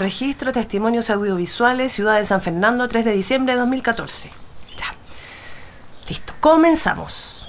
[0.00, 4.30] Registro Testimonios Audiovisuales, Ciudad de San Fernando, 3 de diciembre de 2014.
[4.78, 4.94] Ya.
[6.08, 7.46] Listo, comenzamos.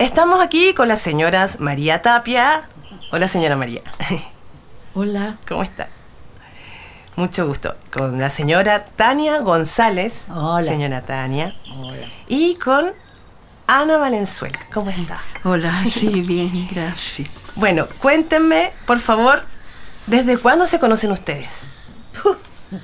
[0.00, 2.64] Estamos aquí con las señoras María Tapia.
[3.12, 3.80] Hola, señora María.
[4.94, 5.38] Hola.
[5.46, 5.88] ¿Cómo está?
[7.14, 7.76] Mucho gusto.
[7.96, 10.26] Con la señora Tania González.
[10.34, 10.64] Hola.
[10.64, 11.54] Señora Tania.
[12.26, 12.90] Y con
[13.68, 14.58] Ana Valenzuela.
[14.74, 15.20] ¿Cómo está?
[15.44, 17.28] Hola, sí, bien, gracias.
[17.54, 19.44] Bueno, cuéntenme, por favor,
[20.06, 21.50] ¿desde cuándo se conocen ustedes?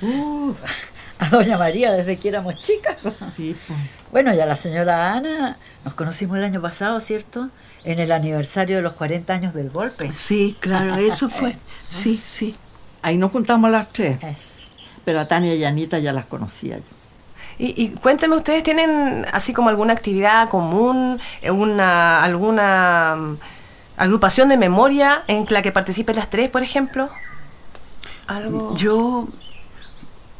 [0.01, 0.53] Uh,
[1.19, 2.97] a doña María desde que éramos chicas.
[3.35, 3.79] Sí, pues.
[4.11, 7.49] Bueno, y a la señora Ana nos conocimos el año pasado, ¿cierto?
[7.83, 10.11] En el aniversario de los 40 años del golpe.
[10.15, 11.57] Sí, claro, eso fue.
[11.89, 12.55] Sí, sí.
[13.01, 14.17] Ahí nos juntamos las tres.
[15.05, 16.83] Pero a Tania y Anita ya las conocía yo.
[17.57, 23.37] Y, y cuéntenme, ¿ustedes tienen así como alguna actividad común, eh, una, alguna mm,
[23.99, 27.09] agrupación de memoria en la que participen las tres, por ejemplo?
[28.27, 28.75] ¿Algo?
[28.75, 29.27] Yo.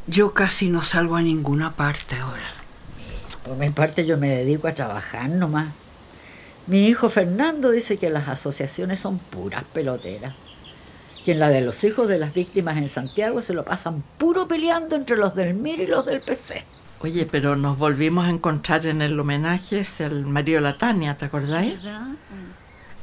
[0.08, 2.50] Yo casi no salgo a ninguna parte ahora.
[3.46, 5.68] Por mi parte yo me dedico a trabajar nomás.
[6.66, 10.34] Mi hijo Fernando dice que las asociaciones son puras peloteras.
[11.24, 14.48] Que en la de los hijos de las víctimas en Santiago se lo pasan puro
[14.48, 16.64] peleando entre los del MIR y los del PC.
[17.02, 21.26] Oye, pero nos volvimos a encontrar en el homenaje al marido de la Tania, ¿te
[21.26, 21.76] acordáis?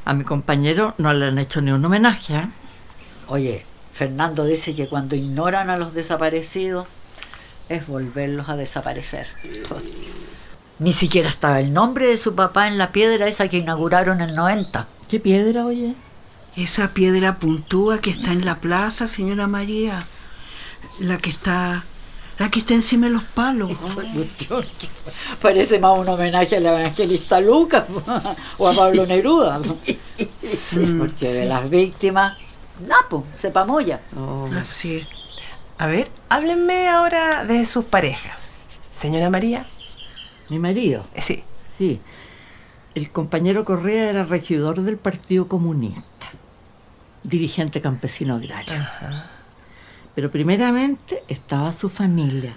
[0.07, 2.49] A mi compañero no le han hecho ni un homenaje, ¿eh?
[3.27, 6.87] Oye, Fernando dice que cuando ignoran a los desaparecidos
[7.69, 9.27] es volverlos a desaparecer.
[10.79, 14.31] Ni siquiera estaba el nombre de su papá en la piedra esa que inauguraron en
[14.31, 14.87] el 90.
[15.09, 15.97] ¿Qué piedra, oye?
[16.55, 20.05] Esa piedra puntúa que está en la plaza, señora María.
[21.01, 21.83] La que está.
[22.39, 23.71] La que está encima de los palos.
[25.41, 27.85] Parece más un homenaje al evangelista Lucas
[28.59, 29.61] o a Pablo Neruda.
[30.99, 32.37] Porque de las víctimas,
[32.87, 34.01] Napo, se pamoya.
[34.19, 34.47] Oh.
[34.55, 35.07] Así es.
[35.79, 38.53] A ver, háblenme ahora de sus parejas.
[38.99, 39.67] Señora María,
[40.51, 41.07] Mi marido.
[41.15, 41.43] eh, sí.
[41.77, 42.01] Sí.
[42.95, 46.03] El compañero Correa era regidor del Partido Comunista,
[47.23, 48.73] dirigente campesino agrario.
[50.17, 52.57] Pero primeramente estaba su familia.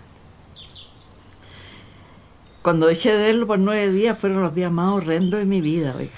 [2.62, 5.94] Cuando dejé de verlo por nueve días fueron los días más horrendos de mi vida,
[5.96, 6.12] oiga.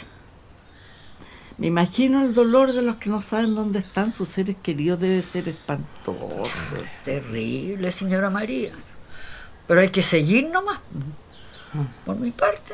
[1.58, 5.22] Me imagino el dolor de los que no saben dónde están sus seres queridos debe
[5.24, 6.44] ser espantoso.
[7.04, 8.74] Terrible, señora María.
[9.68, 10.80] Pero hay que seguir nomás.
[12.06, 12.74] Por mi parte,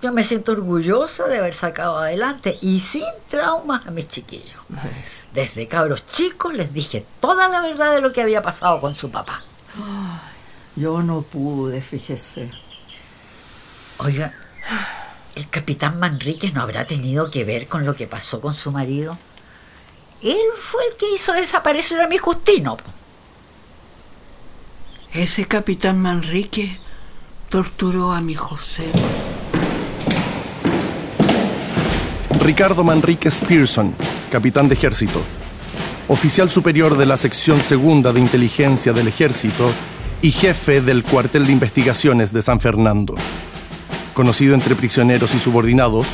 [0.00, 4.56] yo me siento orgullosa de haber sacado adelante y sin traumas a mis chiquillos.
[5.32, 9.10] Desde cabros chicos les dije toda la verdad de lo que había pasado con su
[9.10, 9.42] papá.
[10.76, 12.52] Yo no pude, fíjese.
[13.98, 14.34] Oiga,
[15.34, 19.18] ¿el capitán Manríquez no habrá tenido que ver con lo que pasó con su marido?
[20.22, 22.76] Él fue el que hizo desaparecer a mi Justino.
[25.12, 26.78] Ese capitán Manrique
[27.48, 28.92] torturó a mi José.
[32.40, 33.92] Ricardo Manríquez Pearson,
[34.30, 35.20] capitán de ejército,
[36.06, 39.70] oficial superior de la sección segunda de inteligencia del ejército
[40.22, 43.16] y jefe del cuartel de investigaciones de San Fernando,
[44.14, 46.06] conocido entre prisioneros y subordinados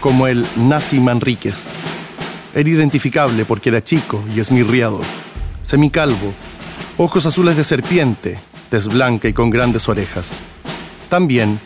[0.00, 1.70] como el Nazi Manríquez.
[2.54, 5.00] Era identificable porque era chico y esmirriado,
[5.62, 6.32] semicalvo,
[6.98, 10.38] ojos azules de serpiente, tez blanca y con grandes orejas.
[11.08, 11.58] También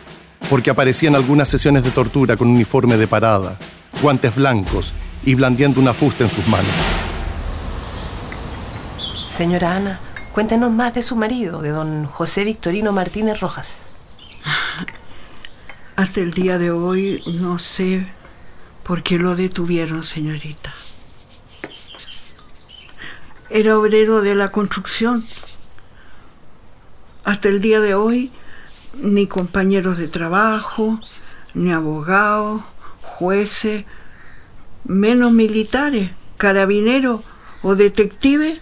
[0.49, 3.59] porque aparecía en algunas sesiones de tortura con uniforme de parada,
[4.01, 4.93] guantes blancos
[5.23, 6.67] y blandiendo una fusta en sus manos.
[9.27, 9.99] Señora Ana,
[10.33, 13.93] cuéntenos más de su marido, de don José Victorino Martínez Rojas.
[15.95, 18.11] Hasta el día de hoy no sé
[18.83, 20.73] por qué lo detuvieron, señorita.
[23.49, 25.25] Era obrero de la construcción.
[27.23, 28.31] Hasta el día de hoy,
[28.93, 30.99] ni compañeros de trabajo,
[31.53, 32.61] ni abogados,
[33.19, 33.83] jueces,
[34.85, 37.21] menos militares, carabineros
[37.61, 38.61] o detectives,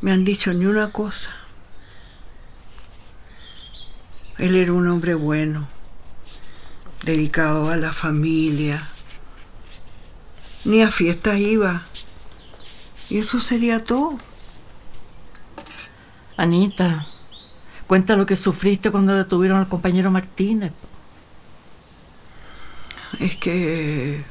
[0.00, 1.36] me han dicho ni una cosa.
[4.38, 5.68] Él era un hombre bueno,
[7.04, 8.88] dedicado a la familia.
[10.64, 11.82] Ni a fiestas iba.
[13.10, 14.18] Y eso sería todo.
[16.38, 17.06] Anita,
[17.86, 20.72] cuenta lo que sufriste cuando detuvieron al compañero Martínez.
[23.20, 24.24] Es que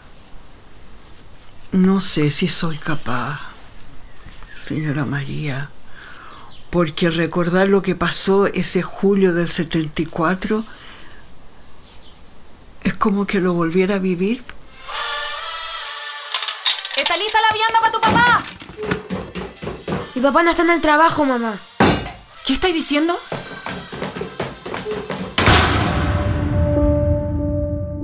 [1.72, 3.40] no sé si soy capaz,
[4.56, 5.70] señora María,
[6.72, 10.66] porque recordar lo que pasó ese julio del 74
[12.82, 14.44] es como que lo volviera a vivir.
[16.96, 18.44] ¿Está lista la vianda para tu papá?
[20.16, 21.60] Mi papá no está en el trabajo, mamá.
[22.44, 23.20] ¿Qué estáis diciendo?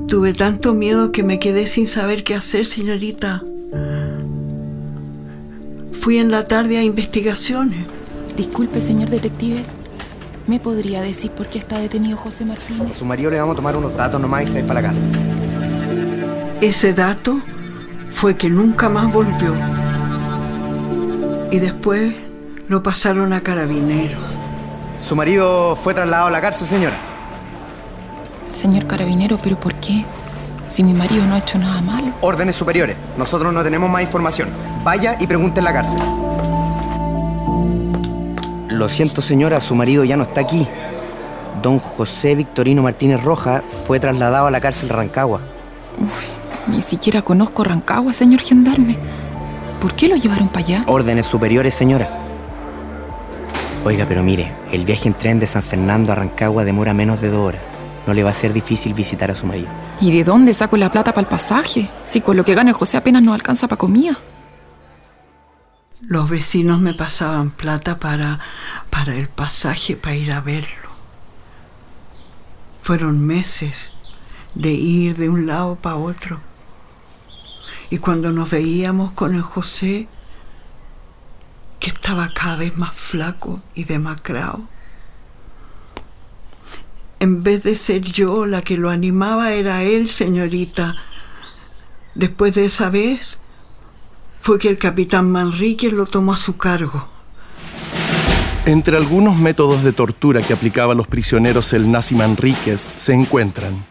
[0.07, 3.42] Tuve tanto miedo que me quedé sin saber qué hacer, señorita.
[6.00, 7.88] Fui en la tarde a investigaciones.
[8.38, 9.63] Disculpe, señor detective.
[10.46, 12.92] ¿Me podría decir por qué está detenido José Martínez?
[12.92, 15.04] A su marido le vamos a tomar unos datos nomás y salir para la casa.
[16.62, 17.42] Ese dato
[18.12, 19.56] fue que nunca más volvió.
[21.51, 22.13] Y después
[22.68, 24.19] lo pasaron a carabinero.
[25.00, 26.96] Su marido fue trasladado a la cárcel, señora.
[28.56, 30.06] Señor carabinero, ¿pero por qué?
[30.66, 32.13] Si mi marido no ha hecho nada malo.
[32.22, 32.96] Órdenes superiores.
[33.18, 34.48] Nosotros no tenemos más información.
[34.81, 36.00] Vaya y pregunte en la cárcel.
[38.69, 40.66] Lo siento, señora, su marido ya no está aquí.
[41.62, 45.42] Don José Victorino Martínez Roja fue trasladado a la cárcel de Rancagua.
[46.68, 48.98] Ni siquiera conozco Rancagua, señor gendarme.
[49.81, 50.84] ¿Por qué lo llevaron para allá?
[50.88, 52.22] Órdenes superiores, señora.
[53.84, 57.30] Oiga, pero mire, el viaje en tren de San Fernando a Rancagua demora menos de
[57.30, 57.75] dos horas.
[58.07, 59.68] No le va a ser difícil visitar a su marido.
[60.00, 61.90] ¿Y de dónde saco la plata para el pasaje?
[62.06, 64.18] Si con lo que gana el José apenas no alcanza para comida.
[66.02, 68.40] Los vecinos me pasaban plata para,
[68.92, 70.90] para el pasaje, para ir a verlo.
[72.84, 73.94] Fueron meses
[74.54, 76.40] de ir de un lado para otro.
[77.90, 80.08] Y cuando nos veíamos con el José,
[81.80, 84.68] que estaba cada vez más flaco y demacrado,
[87.19, 90.95] en vez de ser yo la que lo animaba, era él, señorita.
[92.13, 93.39] Después de esa vez,
[94.41, 97.07] fue que el capitán Manrique lo tomó a su cargo.
[98.65, 103.85] Entre algunos métodos de tortura que aplicaba a los prisioneros el nazi Manríquez se encuentran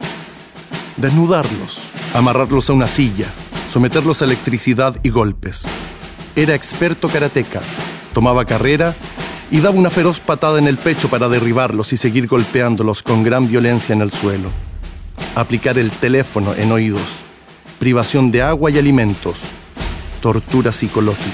[0.97, 3.27] desnudarlos, amarrarlos a una silla,
[3.71, 5.67] someterlos a electricidad y golpes.
[6.37, 7.61] Era experto karateca,
[8.13, 8.95] tomaba carrera
[9.51, 13.49] y daba una feroz patada en el pecho para derribarlos y seguir golpeándolos con gran
[13.49, 14.51] violencia en el suelo.
[15.35, 17.23] Aplicar el teléfono en oídos,
[17.79, 19.43] privación de agua y alimentos,
[20.21, 21.31] tortura psicológica.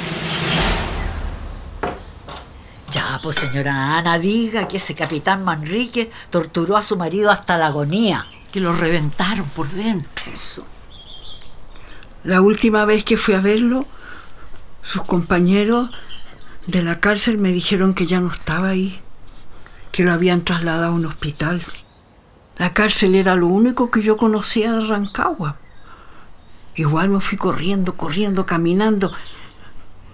[2.93, 7.67] Ya, pues señora Ana, diga que ese capitán Manrique torturó a su marido hasta la
[7.67, 8.27] agonía.
[8.53, 10.25] Que lo reventaron por dentro.
[10.33, 10.65] Eso.
[12.25, 13.87] La última vez que fui a verlo,
[14.83, 15.93] sus compañeros
[16.71, 19.01] de la cárcel me dijeron que ya no estaba ahí,
[19.93, 21.63] que lo habían trasladado a un hospital.
[22.59, 25.59] La cárcel era lo único que yo conocía de Rancagua.
[26.77, 29.13] Igual me fui corriendo, corriendo, caminando,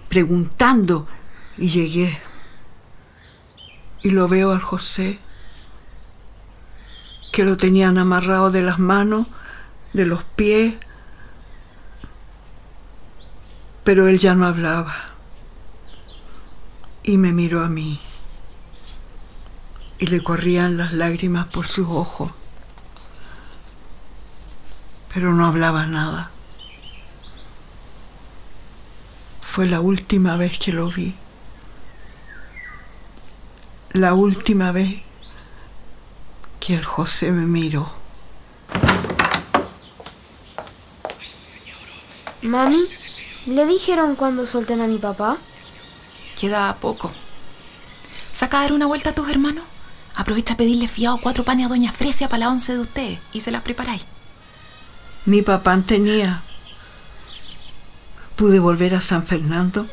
[0.09, 1.07] preguntando
[1.57, 2.19] y llegué.
[4.01, 5.19] Y lo veo al José,
[7.31, 9.27] que lo tenían amarrado de las manos,
[9.93, 10.75] de los pies,
[13.83, 15.16] pero él ya no hablaba.
[17.07, 18.01] Y me miró a mí.
[19.97, 22.33] Y le corrían las lágrimas por sus ojos.
[25.13, 26.31] Pero no hablaba nada.
[29.39, 31.15] Fue la última vez que lo vi.
[33.93, 35.01] La última vez
[36.59, 37.89] que el José me miró.
[42.41, 42.83] Mami,
[43.45, 45.37] ¿le dijeron cuando suelten a mi papá?
[46.39, 47.11] Queda poco.
[48.31, 49.65] ¿Saca a dar una vuelta a tus hermanos?
[50.13, 53.41] Aprovecha a pedirle fiado cuatro panes a Doña Fresia para la once de ustedes y
[53.41, 54.05] se las preparáis.
[55.25, 56.43] Mi papá tenía.
[58.35, 59.87] Pude volver a San Fernando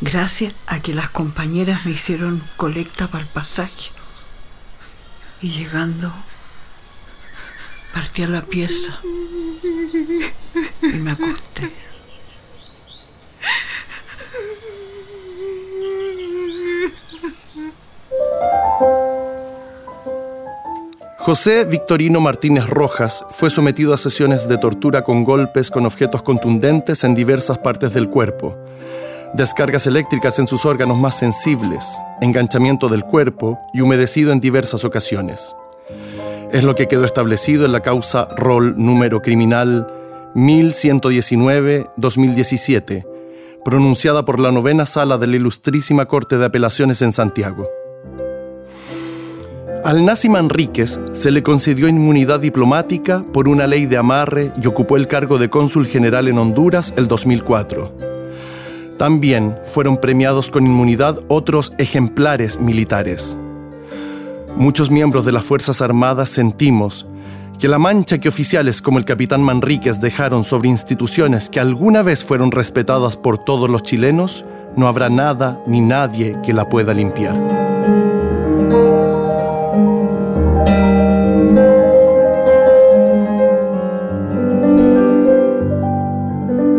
[0.00, 3.90] gracias a que las compañeras me hicieron colecta para el pasaje.
[5.40, 6.12] Y llegando,
[7.94, 8.98] partí a la pieza
[10.82, 11.85] y me acosté.
[21.26, 27.02] José Victorino Martínez Rojas fue sometido a sesiones de tortura con golpes con objetos contundentes
[27.02, 28.56] en diversas partes del cuerpo,
[29.34, 31.84] descargas eléctricas en sus órganos más sensibles,
[32.20, 35.56] enganchamiento del cuerpo y humedecido en diversas ocasiones.
[36.52, 39.92] Es lo que quedó establecido en la causa rol número criminal
[40.36, 43.04] 1119-2017,
[43.64, 47.66] pronunciada por la novena sala de la Ilustrísima Corte de Apelaciones en Santiago.
[49.86, 54.96] Al nazi Manríquez se le concedió inmunidad diplomática por una ley de amarre y ocupó
[54.96, 57.92] el cargo de cónsul general en Honduras el 2004.
[58.98, 63.38] También fueron premiados con inmunidad otros ejemplares militares.
[64.56, 67.06] Muchos miembros de las Fuerzas Armadas sentimos
[67.60, 72.24] que la mancha que oficiales como el capitán Manríquez dejaron sobre instituciones que alguna vez
[72.24, 77.65] fueron respetadas por todos los chilenos, no habrá nada ni nadie que la pueda limpiar.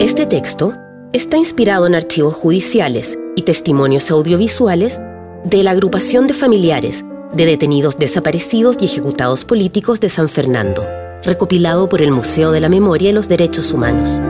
[0.07, 0.73] Este texto
[1.11, 5.01] está inspirado en archivos judiciales y testimonios audiovisuales
[5.43, 10.87] de la agrupación de familiares de detenidos desaparecidos y ejecutados políticos de San Fernando,
[11.25, 14.21] recopilado por el Museo de la Memoria y los Derechos Humanos.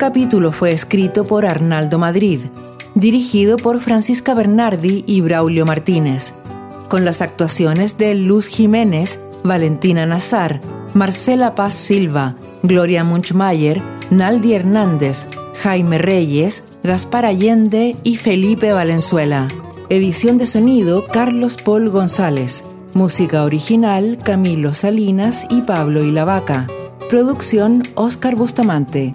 [0.00, 2.40] Capítulo fue escrito por Arnaldo Madrid,
[2.94, 6.32] dirigido por Francisca Bernardi y Braulio Martínez,
[6.88, 10.62] con las actuaciones de Luz Jiménez, Valentina Nazar,
[10.94, 15.26] Marcela Paz Silva, Gloria Munchmayer, Naldi Hernández,
[15.62, 19.48] Jaime Reyes, Gaspar Allende y Felipe Valenzuela.
[19.90, 22.64] Edición de sonido Carlos Paul González.
[22.94, 26.68] Música original Camilo Salinas y Pablo Ilavaca.
[27.10, 29.14] Producción Oscar Bustamante.